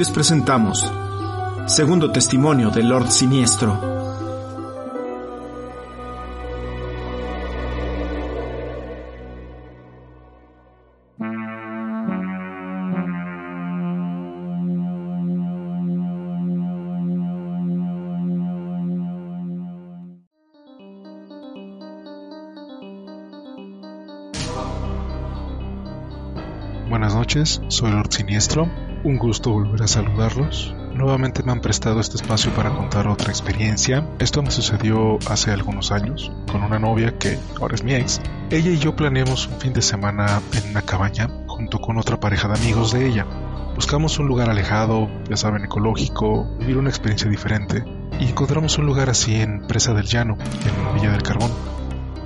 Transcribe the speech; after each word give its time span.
Les 0.00 0.10
presentamos 0.10 0.90
Segundo 1.66 2.10
Testimonio 2.10 2.70
del 2.70 2.88
Lord 2.88 3.10
Siniestro. 3.10 3.78
Buenas 26.88 27.14
noches, 27.14 27.60
soy 27.68 27.90
Lord 27.90 28.10
Siniestro. 28.10 28.89
Un 29.02 29.16
gusto 29.16 29.50
volver 29.50 29.82
a 29.82 29.88
saludarlos. 29.88 30.74
Nuevamente 30.92 31.42
me 31.42 31.52
han 31.52 31.62
prestado 31.62 32.00
este 32.00 32.16
espacio 32.16 32.52
para 32.52 32.68
contar 32.68 33.08
otra 33.08 33.30
experiencia. 33.30 34.06
Esto 34.18 34.42
me 34.42 34.50
sucedió 34.50 35.18
hace 35.26 35.52
algunos 35.52 35.90
años 35.90 36.30
con 36.52 36.62
una 36.62 36.78
novia 36.78 37.16
que 37.16 37.38
ahora 37.58 37.76
es 37.76 37.82
mi 37.82 37.94
ex. 37.94 38.20
Ella 38.50 38.70
y 38.70 38.78
yo 38.78 38.94
planeamos 38.96 39.46
un 39.46 39.58
fin 39.58 39.72
de 39.72 39.80
semana 39.80 40.42
en 40.52 40.70
una 40.70 40.82
cabaña 40.82 41.30
junto 41.46 41.80
con 41.80 41.96
otra 41.96 42.20
pareja 42.20 42.48
de 42.48 42.60
amigos 42.60 42.92
de 42.92 43.06
ella. 43.06 43.26
Buscamos 43.74 44.18
un 44.18 44.26
lugar 44.26 44.50
alejado, 44.50 45.08
ya 45.30 45.36
saben, 45.38 45.64
ecológico, 45.64 46.44
vivir 46.58 46.76
una 46.76 46.90
experiencia 46.90 47.30
diferente 47.30 47.82
y 48.18 48.26
encontramos 48.26 48.76
un 48.76 48.84
lugar 48.84 49.08
así 49.08 49.34
en 49.34 49.66
Presa 49.66 49.94
del 49.94 50.04
Llano, 50.04 50.36
en 50.36 50.94
Villa 50.94 51.10
del 51.10 51.22
Carbón. 51.22 51.50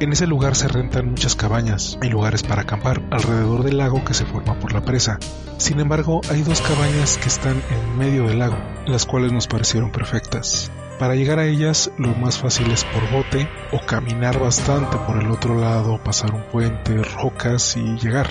En 0.05 0.13
ese 0.13 0.27
lugar 0.27 0.55
se 0.55 0.69
rentan 0.69 1.09
muchas 1.09 1.35
cabañas 1.35 1.99
y 2.03 2.11
lugares 2.11 2.43
para 2.43 2.61
acampar 2.61 3.01
alrededor 3.11 3.63
del 3.63 3.79
lago 3.79 4.05
que 4.05 4.13
se 4.13 4.27
forma 4.27 4.59
por 4.59 4.75
la 4.75 4.83
presa. 4.83 5.19
Sin 5.57 5.81
embargo, 5.81 6.21
hay 6.29 6.43
dos 6.43 6.61
cabañas 6.61 7.17
que 7.17 7.29
están 7.29 7.63
en 7.71 7.97
medio 7.97 8.25
del 8.25 8.41
lago, 8.41 8.59
las 8.85 9.07
cuales 9.07 9.33
nos 9.33 9.47
parecieron 9.47 9.91
perfectas. 9.93 10.71
Para 10.99 11.15
llegar 11.15 11.39
a 11.39 11.47
ellas, 11.47 11.91
lo 11.97 12.15
más 12.17 12.39
fácil 12.39 12.71
es 12.71 12.85
por 12.85 13.11
bote 13.11 13.49
o 13.73 13.81
caminar 13.87 14.39
bastante 14.39 14.99
por 15.07 15.23
el 15.23 15.31
otro 15.31 15.59
lado, 15.59 15.99
pasar 16.05 16.35
un 16.35 16.43
puente, 16.53 17.03
rocas 17.03 17.75
y 17.79 17.97
llegar. 17.97 18.29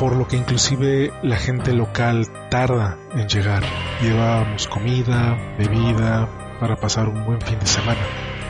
Por 0.00 0.16
lo 0.16 0.26
que 0.26 0.36
inclusive 0.36 1.12
la 1.22 1.36
gente 1.36 1.74
local 1.74 2.26
tarda 2.50 2.98
en 3.14 3.28
llegar. 3.28 3.62
Llevábamos 4.02 4.66
comida, 4.66 5.38
bebida, 5.56 6.28
para 6.58 6.74
pasar 6.74 7.08
un 7.08 7.24
buen 7.24 7.40
fin 7.40 7.60
de 7.60 7.66
semana. 7.66 8.00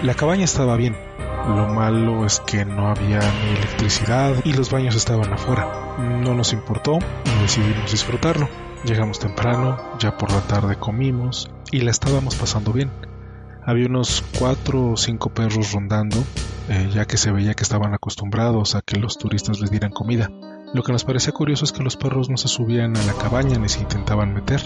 La 0.03 0.14
cabaña 0.14 0.44
estaba 0.44 0.76
bien, 0.76 0.97
lo 1.48 1.66
malo 1.66 2.26
es 2.26 2.41
que 2.41 2.64
no 2.64 2.88
había 2.88 3.20
ni 3.20 3.56
electricidad 3.56 4.34
y 4.44 4.53
los 4.53 4.70
baños 4.70 4.94
estaban 4.94 5.32
afuera. 5.32 5.97
No 5.98 6.34
nos 6.34 6.53
importó 6.53 6.98
y 7.25 7.42
decidimos 7.42 7.91
disfrutarlo. 7.91 8.48
Llegamos 8.84 9.19
temprano, 9.19 9.76
ya 9.98 10.16
por 10.16 10.31
la 10.31 10.41
tarde 10.42 10.76
comimos 10.76 11.50
y 11.72 11.81
la 11.81 11.91
estábamos 11.91 12.34
pasando 12.37 12.72
bien. 12.72 12.91
Había 13.64 13.87
unos 13.87 14.22
cuatro 14.38 14.91
o 14.91 14.97
cinco 14.97 15.31
perros 15.31 15.72
rondando, 15.72 16.19
eh, 16.69 16.91
ya 16.92 17.06
que 17.06 17.16
se 17.16 17.32
veía 17.32 17.54
que 17.54 17.64
estaban 17.64 17.94
acostumbrados 17.94 18.75
a 18.75 18.82
que 18.82 18.98
los 18.98 19.19
turistas 19.19 19.58
les 19.60 19.70
dieran 19.70 19.91
comida. 19.91 20.31
Lo 20.75 20.82
que 20.82 20.92
nos 20.92 21.04
parecía 21.04 21.32
curioso 21.32 21.64
es 21.64 21.72
que 21.72 21.82
los 21.82 21.97
perros 21.97 22.28
no 22.28 22.37
se 22.37 22.48
subían 22.48 22.97
a 22.97 23.03
la 23.04 23.14
cabaña 23.14 23.58
ni 23.58 23.69
se 23.69 23.81
intentaban 23.81 24.34
meter. 24.34 24.60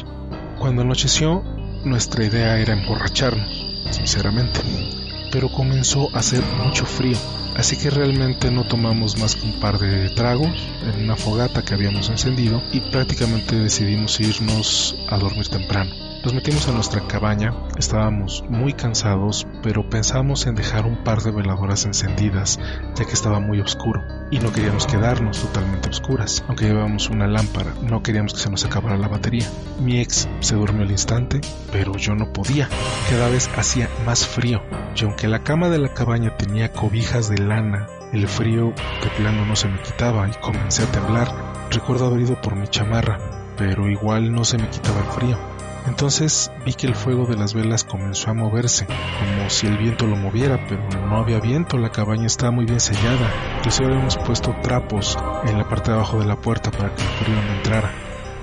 Cuando 0.59 0.83
anocheció, 0.83 1.43
nuestra 1.85 2.25
idea 2.25 2.59
era 2.59 2.75
emborracharnos, 2.75 3.87
sinceramente 3.91 5.02
pero 5.33 5.49
comenzó 5.49 6.15
a 6.15 6.19
hacer 6.19 6.45
mucho 6.63 6.85
frío, 6.85 7.17
así 7.57 7.77
que 7.77 7.91
realmente 7.91 8.51
no 8.51 8.65
tomamos 8.65 9.19
más 9.19 9.35
que 9.35 9.47
un 9.47 9.59
par 9.59 9.79
de 9.79 10.11
tragos 10.11 10.51
en 10.83 11.05
una 11.05 11.17
fogata 11.17 11.63
que 11.63 11.75
habíamos 11.75 12.11
encendido 12.11 12.63
y 12.71 12.81
prácticamente 12.93 13.57
decidimos 13.57 14.21
irnos 14.21 14.95
a 15.09 15.17
dormir 15.17 15.49
temprano. 15.49 15.91
Nos 16.23 16.35
metimos 16.35 16.69
a 16.69 16.73
nuestra 16.73 17.01
cabaña, 17.09 17.53
estábamos 17.77 18.45
muy 18.49 18.75
cansados, 18.75 19.45
pero 19.61 19.89
pensamos 19.89 20.47
en 20.47 20.55
dejar 20.55 20.87
un 20.87 21.03
par 21.03 21.23
de 21.23 21.33
veladoras 21.33 21.85
encendidas, 21.85 22.61
ya 22.95 23.05
que 23.05 23.13
estaba 23.13 23.41
muy 23.41 23.61
oscuro, 23.61 24.01
y 24.33 24.39
no 24.39 24.51
queríamos 24.51 24.87
quedarnos 24.87 25.41
totalmente 25.41 25.91
oscuras, 25.91 26.43
aunque 26.49 26.65
llevábamos 26.65 27.11
una 27.11 27.29
lámpara, 27.29 27.75
no 27.83 28.03
queríamos 28.03 28.33
que 28.33 28.41
se 28.41 28.51
nos 28.51 28.65
acabara 28.65 28.97
la 28.97 29.07
batería. 29.07 29.47
Mi 29.79 30.01
ex 30.01 30.27
se 30.41 30.55
durmió 30.57 30.83
al 30.83 30.91
instante, 30.91 31.43
pero 31.71 31.97
yo 31.99 32.15
no 32.15 32.33
podía, 32.33 32.67
cada 33.11 33.29
vez 33.29 33.51
hacía 33.57 33.91
más 34.07 34.27
frío, 34.27 34.63
y 34.97 35.05
aunque 35.05 35.29
la 35.29 35.45
cama 35.45 35.69
de 35.69 35.79
la 35.79 35.93
cabaña 35.93 36.35
tenía 36.39 36.73
cobijas 36.73 37.29
de 37.29 37.43
lana, 37.43 37.87
el 38.15 38.27
frío 38.27 38.73
de 39.03 39.11
plano 39.19 39.45
no 39.45 39.55
se 39.55 39.69
me 39.69 39.81
quitaba 39.83 40.27
y 40.27 40.33
comencé 40.41 40.85
a 40.85 40.87
temblar. 40.87 41.53
Recuerdo 41.71 42.07
haber 42.07 42.23
ido 42.23 42.41
por 42.41 42.57
mi 42.57 42.69
chamarra, 42.69 43.19
pero 43.59 43.89
igual 43.91 44.33
no 44.33 44.45
se 44.45 44.57
me 44.57 44.69
quitaba 44.69 45.01
el 45.01 45.13
frío. 45.13 45.52
Entonces 45.87 46.51
vi 46.65 46.75
que 46.75 46.87
el 46.87 46.95
fuego 46.95 47.27
de 47.27 47.37
las 47.37 47.55
velas 47.55 47.85
comenzó 47.85 48.31
a 48.31 48.35
moverse, 48.35 48.87
como 48.87 49.51
si 49.51 49.67
el 49.67 49.79
viento 49.79 50.07
lo 50.07 50.17
moviera, 50.17 50.65
pero 50.69 50.89
no 50.89 51.17
había 51.17 51.41
viento, 51.41 51.77
la 51.77 51.91
cabaña 51.91 52.27
estaba 52.27 52.53
muy 52.53 52.67
bien 52.67 52.81
sellada, 52.81 53.31
inclusive 53.59 53.89
habíamos 53.89 54.17
puesto 54.19 54.55
trapos 54.63 55.19
en 55.45 55.59
la 55.59 55.69
parte 55.69 55.91
de 55.91 55.97
abajo 55.97 56.21
de 56.21 56.27
la 56.27 56.37
puerta 56.37 56.71
para 56.71 56.95
que 56.95 57.03
el 57.03 57.09
frío 57.09 57.35
no 57.35 57.55
entrara, 57.55 57.91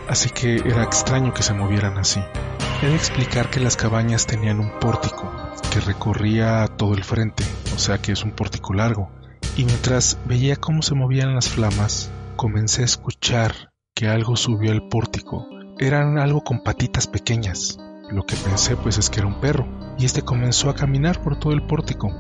así 0.10 0.30
que 0.30 0.56
era 0.58 0.84
extraño 0.84 1.34
que 1.34 1.44
se 1.44 1.54
movieran 1.54 1.98
así. 1.98 2.22
He 2.82 2.88
de 2.88 2.96
explicar 2.96 3.50
que 3.50 3.60
las 3.60 3.78
cabañas 3.78 4.26
tenían 4.26 4.60
un 4.60 4.78
pórtico 4.80 5.32
que 5.72 5.80
recorría 5.80 6.68
todo 6.68 6.94
el 6.94 7.04
frente, 7.04 7.44
o 7.74 7.80
sea 7.80 8.00
que 8.00 8.12
es 8.12 8.24
un 8.24 8.32
pórtico 8.32 8.74
largo, 8.74 9.12
y 9.56 9.64
mientras 9.64 10.18
veía 10.26 10.58
cómo 10.58 10.82
se 10.82 10.96
movían 10.96 11.36
las 11.36 11.50
flamas, 11.50 12.12
comencé 12.36 12.82
a 12.82 12.86
escuchar 12.86 13.72
que 13.96 14.08
algo 14.08 14.36
subió 14.36 14.72
al 14.72 14.88
pórtico 14.88 15.59
eran 15.80 16.20
algo 16.20 16.42
con 16.42 16.60
patitas 16.60 17.08
pequeñas. 17.08 17.80
Lo 18.12 18.26
que 18.26 18.36
pensé 18.36 18.76
pues 18.76 18.98
es 18.98 19.10
que 19.10 19.20
era 19.20 19.28
un 19.28 19.40
perro, 19.40 19.68
y 19.98 20.06
este 20.06 20.24
comenzó 20.24 20.70
a 20.70 20.76
caminar 20.76 21.22
por 21.22 21.40
todo 21.40 21.54
el 21.54 21.66
pórtico. 21.66 22.12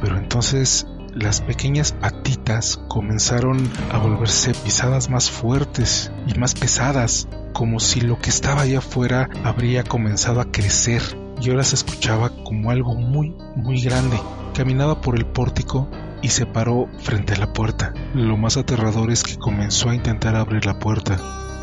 Pero 0.00 0.16
entonces 0.16 0.86
las 1.14 1.40
pequeñas 1.40 1.92
patitas 1.92 2.76
comenzaron 2.88 3.68
a 3.90 3.98
volverse 3.98 4.54
pisadas 4.54 5.10
más 5.10 5.30
fuertes 5.30 6.12
y 6.26 6.38
más 6.38 6.54
pesadas, 6.54 7.28
como 7.52 7.80
si 7.80 8.00
lo 8.00 8.18
que 8.20 8.30
estaba 8.30 8.62
allá 8.62 8.78
afuera 8.78 9.28
habría 9.42 9.82
comenzado 9.82 10.40
a 10.40 10.52
crecer. 10.52 11.02
Y 11.40 11.50
ahora 11.50 11.64
se 11.64 11.74
escuchaba 11.74 12.30
como 12.44 12.70
algo 12.70 12.94
muy, 12.94 13.34
muy 13.56 13.80
grande. 13.80 14.20
Caminaba 14.54 15.00
por 15.00 15.16
el 15.16 15.26
pórtico 15.26 15.88
y 16.22 16.28
se 16.28 16.46
paró 16.46 16.88
frente 17.00 17.34
a 17.34 17.38
la 17.38 17.52
puerta. 17.52 17.94
Lo 18.14 18.36
más 18.36 18.56
aterrador 18.56 19.10
es 19.10 19.22
que 19.22 19.38
comenzó 19.38 19.90
a 19.90 19.94
intentar 19.94 20.36
abrir 20.36 20.66
la 20.66 20.78
puerta, 20.78 21.16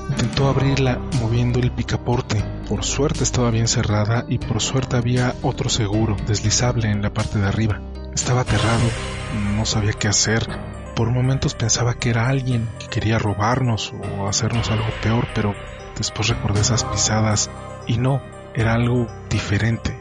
Intentó 0.10 0.48
abrirla 0.48 1.00
moviendo 1.20 1.60
el 1.60 1.72
picaporte. 1.72 2.44
Por 2.68 2.84
suerte 2.84 3.24
estaba 3.24 3.52
bien 3.52 3.68
cerrada 3.68 4.26
y 4.28 4.38
por 4.38 4.62
suerte 4.62 4.98
había 4.98 5.36
otro 5.42 5.70
seguro, 5.70 6.16
deslizable 6.28 6.90
en 6.90 7.02
la 7.02 7.14
parte 7.14 7.40
de 7.40 7.48
arriba. 7.48 7.82
Estaba 8.14 8.42
aterrado, 8.42 8.90
no 9.56 9.66
sabía 9.66 9.94
qué 9.94 10.08
hacer. 10.08 10.48
Por 10.96 11.12
momentos 11.12 11.56
pensaba 11.56 11.96
que 11.96 12.10
era 12.10 12.28
alguien 12.28 12.70
que 12.80 12.88
quería 12.88 13.20
robarnos 13.20 13.94
o 14.18 14.28
hacernos 14.28 14.72
algo 14.72 14.88
peor, 15.02 15.28
pero 15.36 15.54
Después 15.98 16.28
recordé 16.28 16.62
esas 16.62 16.84
pisadas 16.84 17.50
y 17.88 17.98
no, 17.98 18.22
era 18.54 18.74
algo 18.74 19.08
diferente. 19.30 19.98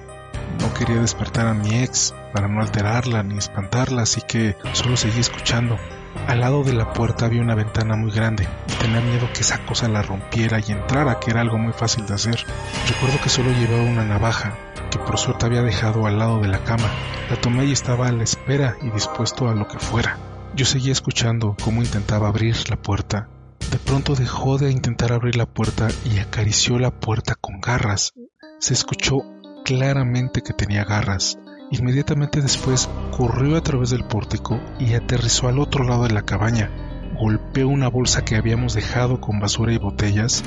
No 0.60 0.74
quería 0.74 1.00
despertar 1.00 1.46
a 1.46 1.54
mi 1.54 1.82
ex 1.82 2.14
para 2.32 2.48
no 2.48 2.60
alterarla 2.60 3.22
ni 3.22 3.38
espantarla, 3.38 4.02
así 4.02 4.20
que 4.20 4.56
solo 4.72 4.96
seguí 4.96 5.20
escuchando. 5.20 5.78
Al 6.26 6.40
lado 6.40 6.64
de 6.64 6.72
la 6.72 6.92
puerta 6.92 7.26
había 7.26 7.42
una 7.42 7.54
ventana 7.54 7.96
muy 7.96 8.10
grande 8.10 8.48
y 8.68 8.72
tenía 8.74 9.00
miedo 9.00 9.28
que 9.32 9.40
esa 9.40 9.64
cosa 9.66 9.88
la 9.88 10.02
rompiera 10.02 10.58
y 10.58 10.72
entrara, 10.72 11.20
que 11.20 11.30
era 11.30 11.40
algo 11.40 11.58
muy 11.58 11.72
fácil 11.72 12.06
de 12.06 12.14
hacer. 12.14 12.44
Recuerdo 12.88 13.20
que 13.22 13.28
solo 13.28 13.50
llevaba 13.50 13.82
una 13.82 14.04
navaja, 14.04 14.56
que 14.90 14.98
por 14.98 15.18
suerte 15.18 15.46
había 15.46 15.62
dejado 15.62 16.06
al 16.06 16.18
lado 16.18 16.40
de 16.40 16.48
la 16.48 16.64
cama. 16.64 16.88
La 17.30 17.40
tomé 17.40 17.66
y 17.66 17.72
estaba 17.72 18.08
a 18.08 18.12
la 18.12 18.22
espera 18.22 18.76
y 18.82 18.90
dispuesto 18.90 19.48
a 19.48 19.54
lo 19.54 19.68
que 19.68 19.78
fuera. 19.78 20.18
Yo 20.54 20.64
seguía 20.64 20.92
escuchando 20.92 21.56
cómo 21.62 21.82
intentaba 21.82 22.28
abrir 22.28 22.56
la 22.70 22.76
puerta. 22.76 23.28
De 23.70 23.78
pronto 23.78 24.14
dejó 24.14 24.56
de 24.56 24.70
intentar 24.70 25.12
abrir 25.12 25.36
la 25.36 25.46
puerta 25.46 25.88
y 26.04 26.18
acarició 26.18 26.78
la 26.78 26.90
puerta 26.90 27.34
con 27.34 27.60
garras. 27.60 28.12
Se 28.60 28.72
escuchó 28.72 29.22
claramente 29.64 30.42
que 30.42 30.52
tenía 30.52 30.84
garras. 30.84 31.38
Inmediatamente 31.70 32.40
después 32.40 32.88
corrió 33.10 33.56
a 33.56 33.62
través 33.62 33.90
del 33.90 34.04
pórtico 34.04 34.60
y 34.78 34.94
aterrizó 34.94 35.48
al 35.48 35.58
otro 35.58 35.84
lado 35.84 36.04
de 36.04 36.12
la 36.12 36.22
cabaña. 36.22 36.70
Golpeó 37.18 37.68
una 37.68 37.88
bolsa 37.88 38.24
que 38.24 38.36
habíamos 38.36 38.74
dejado 38.74 39.20
con 39.20 39.40
basura 39.40 39.72
y 39.72 39.78
botellas 39.78 40.42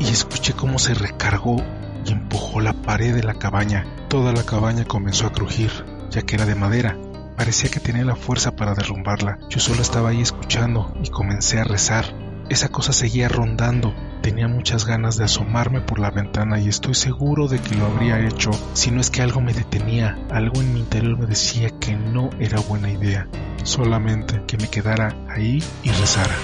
y 0.00 0.08
escuché 0.08 0.52
cómo 0.52 0.78
se 0.78 0.94
recargó 0.94 1.56
y 2.04 2.12
empujó 2.12 2.60
la 2.60 2.74
pared 2.74 3.14
de 3.14 3.22
la 3.22 3.34
cabaña. 3.34 3.86
Toda 4.08 4.32
la 4.32 4.44
cabaña 4.44 4.84
comenzó 4.84 5.26
a 5.26 5.32
crujir, 5.32 5.70
ya 6.10 6.22
que 6.22 6.36
era 6.36 6.46
de 6.46 6.54
madera. 6.54 6.98
Parecía 7.36 7.70
que 7.70 7.80
tenía 7.80 8.04
la 8.04 8.16
fuerza 8.16 8.54
para 8.54 8.74
derrumbarla. 8.74 9.38
Yo 9.48 9.58
solo 9.58 9.82
estaba 9.82 10.10
ahí 10.10 10.20
escuchando 10.20 10.94
y 11.02 11.08
comencé 11.08 11.58
a 11.58 11.64
rezar. 11.64 12.04
Esa 12.48 12.68
cosa 12.68 12.92
seguía 12.92 13.28
rondando. 13.28 13.94
Tenía 14.22 14.46
muchas 14.46 14.86
ganas 14.86 15.16
de 15.16 15.24
asomarme 15.24 15.80
por 15.80 15.98
la 15.98 16.12
ventana 16.12 16.60
y 16.60 16.68
estoy 16.68 16.94
seguro 16.94 17.48
de 17.48 17.58
que 17.58 17.74
lo 17.74 17.86
habría 17.86 18.20
hecho 18.20 18.52
si 18.72 18.92
no 18.92 19.00
es 19.00 19.10
que 19.10 19.20
algo 19.20 19.40
me 19.40 19.52
detenía, 19.52 20.16
algo 20.30 20.60
en 20.60 20.72
mi 20.72 20.78
interior 20.78 21.18
me 21.18 21.26
decía 21.26 21.70
que 21.80 21.96
no 21.96 22.30
era 22.38 22.60
buena 22.60 22.88
idea, 22.88 23.26
solamente 23.64 24.44
que 24.46 24.56
me 24.58 24.68
quedara 24.68 25.12
ahí 25.28 25.60
y 25.82 25.90
rezara. 25.90 26.34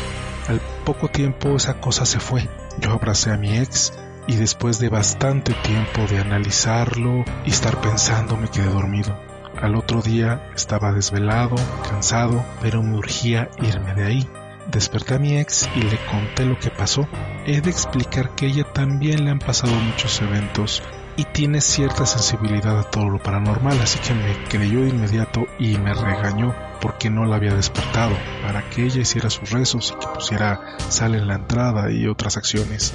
Al 0.49 0.61
poco 0.85 1.09
tiempo 1.09 1.55
esa 1.55 1.81
cosa 1.81 2.05
se 2.05 2.19
fue. 2.19 2.49
Yo 2.81 2.91
abracé 2.91 3.31
a 3.31 3.37
mi 3.37 3.57
ex 3.57 3.93
y 4.27 4.35
después 4.35 4.81
de 4.81 4.89
bastante 4.89 5.55
tiempo 5.55 6.05
de 6.11 6.19
analizarlo 6.19 7.25
y 7.45 7.51
estar 7.51 7.81
pensando 7.81 8.37
me 8.37 8.49
quedé 8.49 8.67
dormido. 8.67 9.17
Al 9.61 9.77
otro 9.77 10.03
día 10.03 10.51
estaba 10.55 10.93
desvelado, 10.93 11.55
cansado, 11.89 12.45
pero 12.61 12.83
me 12.83 12.97
urgía 12.97 13.51
irme 13.63 13.95
de 13.95 14.05
ahí. 14.05 14.29
Desperté 14.69 15.15
a 15.15 15.19
mi 15.19 15.39
ex 15.39 15.69
y 15.75 15.81
le 15.81 15.99
conté 16.11 16.45
lo 16.45 16.59
que 16.59 16.71
pasó. 16.71 17.09
He 17.47 17.61
de 17.61 17.71
explicar 17.71 18.35
que 18.35 18.47
ella 18.47 18.65
también 18.65 19.25
le 19.25 19.31
han 19.31 19.39
pasado 19.39 19.73
muchos 19.73 20.21
eventos 20.21 20.83
y 21.17 21.25
tiene 21.25 21.61
cierta 21.61 22.05
sensibilidad 22.07 22.79
a 22.79 22.85
todo 22.85 23.09
lo 23.09 23.19
paranormal, 23.19 23.81
así 23.81 23.99
que 23.99 24.15
me 24.15 24.45
creyó 24.45 24.83
de 24.83 24.91
inmediato 24.91 25.47
y 25.59 25.79
me 25.79 25.95
regañó 25.95 26.55
porque 26.81 27.11
no 27.11 27.25
la 27.25 27.37
había 27.37 27.55
despertado, 27.55 28.15
para 28.43 28.69
que 28.71 28.85
ella 28.85 29.01
hiciera 29.01 29.31
sus 29.31 29.51
rezos 29.51 29.91
y 29.91 29.99
que 29.99 30.07
pusiera 30.07 30.61
sal 30.89 31.15
en 31.15 31.27
la 31.27 31.35
entrada 31.35 31.91
y 31.91 32.07
otras 32.07 32.37
acciones. 32.37 32.95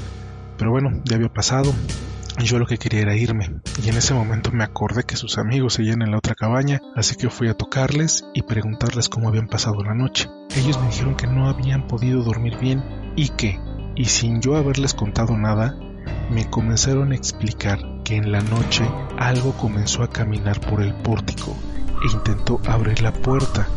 Pero 0.57 0.71
bueno, 0.71 1.01
ya 1.03 1.17
había 1.17 1.33
pasado, 1.33 1.73
yo 2.39 2.57
lo 2.59 2.65
que 2.65 2.77
quería 2.77 3.01
era 3.01 3.15
irme, 3.15 3.61
y 3.83 3.89
en 3.89 3.97
ese 3.97 4.13
momento 4.13 4.51
me 4.51 4.63
acordé 4.63 5.03
que 5.03 5.15
sus 5.15 5.37
amigos 5.37 5.73
seguían 5.73 6.01
en 6.01 6.11
la 6.11 6.17
otra 6.17 6.35
cabaña, 6.35 6.81
así 6.95 7.15
que 7.15 7.29
fui 7.29 7.47
a 7.47 7.53
tocarles 7.53 8.25
y 8.33 8.41
preguntarles 8.41 9.09
cómo 9.09 9.29
habían 9.29 9.47
pasado 9.47 9.83
la 9.83 9.93
noche. 9.93 10.29
Ellos 10.55 10.79
me 10.79 10.87
dijeron 10.87 11.15
que 11.15 11.27
no 11.27 11.47
habían 11.47 11.87
podido 11.87 12.23
dormir 12.23 12.57
bien 12.57 12.83
y 13.15 13.29
que, 13.29 13.59
y 13.95 14.05
sin 14.05 14.41
yo 14.41 14.55
haberles 14.55 14.93
contado 14.93 15.37
nada, 15.37 15.77
me 16.31 16.49
comenzaron 16.49 17.11
a 17.11 17.15
explicar 17.15 17.79
que 18.03 18.15
en 18.15 18.31
la 18.31 18.41
noche 18.41 18.83
algo 19.17 19.53
comenzó 19.53 20.03
a 20.03 20.09
caminar 20.09 20.59
por 20.59 20.81
el 20.81 20.93
pórtico 20.93 21.55
e 22.03 22.11
intentó 22.11 22.59
abrir 22.65 23.01
la 23.01 23.13
puerta, 23.13 23.67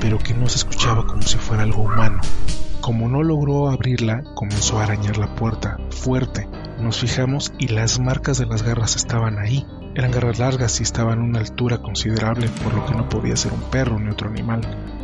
pero 0.00 0.18
que 0.18 0.34
no 0.34 0.48
se 0.48 0.58
escuchaba 0.58 1.06
como 1.06 1.22
si 1.22 1.38
fuera 1.38 1.62
algo 1.62 1.82
humano. 1.82 2.20
Como 2.80 3.08
no 3.08 3.22
logró 3.22 3.68
abrirla, 3.70 4.22
comenzó 4.34 4.78
a 4.78 4.84
arañar 4.84 5.16
la 5.16 5.34
puerta, 5.34 5.78
fuerte, 5.90 6.48
nos 6.82 7.00
fijamos 7.00 7.52
y 7.58 7.68
las 7.68 8.00
marcas 8.00 8.38
de 8.38 8.46
las 8.46 8.62
garras 8.62 8.96
estaban 8.96 9.38
ahí. 9.38 9.66
Eran 9.94 10.10
garras 10.10 10.38
largas 10.38 10.80
y 10.80 10.82
estaban 10.82 11.20
a 11.20 11.24
una 11.24 11.40
altura 11.40 11.78
considerable, 11.78 12.48
por 12.62 12.74
lo 12.74 12.84
que 12.86 12.94
no 12.94 13.08
podía 13.08 13.36
ser 13.36 13.52
un 13.52 13.62
perro 13.70 13.98
ni 13.98 14.10
otro 14.10 14.28
animal. 14.28 14.60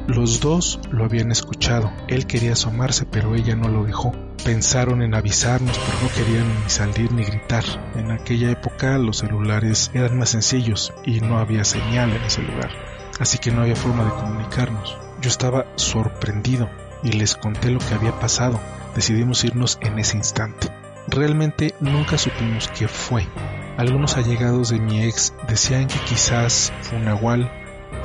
Los 0.06 0.40
dos 0.40 0.80
lo 0.90 1.04
habían 1.04 1.30
escuchado. 1.30 1.92
Él 2.08 2.26
quería 2.26 2.52
asomarse, 2.52 3.04
pero 3.04 3.34
ella 3.34 3.54
no 3.54 3.69
lo 3.69 3.84
dejó. 3.84 4.12
Pensaron 4.42 5.02
en 5.02 5.14
avisarnos, 5.14 5.78
pero 5.78 5.98
no 6.02 6.08
querían 6.14 6.48
ni 6.62 6.70
salir 6.70 7.12
ni 7.12 7.25
gritar. 7.25 7.64
En 7.94 8.10
aquella 8.10 8.50
época 8.50 8.96
los 8.96 9.19
celulares 9.19 9.90
eran 9.92 10.19
más 10.19 10.30
sencillos 10.30 10.94
y 11.04 11.20
no 11.20 11.38
había 11.38 11.64
señal 11.64 12.10
en 12.10 12.22
ese 12.22 12.42
lugar. 12.42 12.70
Así 13.20 13.36
que 13.38 13.50
no 13.50 13.62
había 13.62 13.76
forma 13.76 14.04
de 14.04 14.10
comunicarnos. 14.10 14.96
Yo 15.20 15.28
estaba 15.28 15.66
sorprendido 15.76 16.70
y 17.02 17.12
les 17.12 17.34
conté 17.34 17.70
lo 17.70 17.78
que 17.78 17.94
había 17.94 18.19
pasado. 18.19 18.58
Decidimos 18.94 19.44
irnos 19.44 19.78
en 19.82 19.98
ese 19.98 20.16
instante. 20.16 20.77
Realmente 21.10 21.75
nunca 21.81 22.19
supimos 22.19 22.69
qué 22.69 22.87
fue. 22.87 23.26
Algunos 23.78 24.19
allegados 24.19 24.69
de 24.69 24.78
mi 24.78 25.02
ex 25.02 25.32
decían 25.49 25.87
que 25.87 25.99
quizás 26.00 26.70
fue 26.82 26.99
un 26.99 27.06
nahual, 27.06 27.50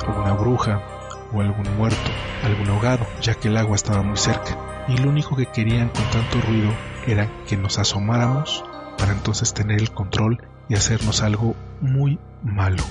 o 0.08 0.22
una 0.22 0.32
bruja, 0.32 0.82
o 1.30 1.40
algún 1.42 1.76
muerto, 1.76 2.10
algún 2.42 2.70
ahogado, 2.70 3.06
ya 3.20 3.34
que 3.34 3.48
el 3.48 3.58
agua 3.58 3.76
estaba 3.76 4.02
muy 4.02 4.16
cerca. 4.16 4.86
Y 4.88 4.96
lo 4.96 5.10
único 5.10 5.36
que 5.36 5.44
querían 5.44 5.90
con 5.90 6.04
tanto 6.10 6.40
ruido 6.46 6.72
era 7.06 7.30
que 7.46 7.58
nos 7.58 7.78
asomáramos 7.78 8.64
para 8.96 9.12
entonces 9.12 9.52
tener 9.52 9.80
el 9.80 9.90
control 9.90 10.42
y 10.70 10.74
hacernos 10.74 11.20
algo 11.20 11.54
muy 11.82 12.18
malo. 12.42 12.82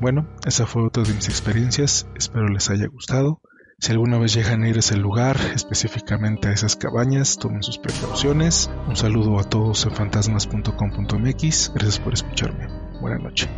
Bueno, 0.00 0.26
esa 0.46 0.66
fue 0.66 0.86
otra 0.86 1.02
de 1.02 1.12
mis 1.12 1.28
experiencias, 1.28 2.06
espero 2.14 2.48
les 2.48 2.70
haya 2.70 2.86
gustado. 2.86 3.42
Si 3.80 3.92
alguna 3.92 4.18
vez 4.18 4.34
llegan 4.34 4.64
a 4.64 4.68
ir 4.68 4.74
a 4.74 4.80
ese 4.80 4.96
lugar, 4.96 5.36
específicamente 5.54 6.48
a 6.48 6.52
esas 6.52 6.74
cabañas, 6.74 7.38
tomen 7.38 7.62
sus 7.62 7.78
precauciones. 7.78 8.68
Un 8.88 8.96
saludo 8.96 9.38
a 9.38 9.44
todos 9.44 9.84
en 9.86 9.92
fantasmas.com.mx. 9.92 11.72
Gracias 11.74 12.00
por 12.00 12.12
escucharme. 12.12 12.66
Buenas 13.00 13.22
noches. 13.22 13.48